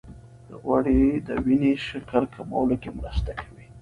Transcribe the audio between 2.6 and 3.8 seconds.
کې مرسته کوي.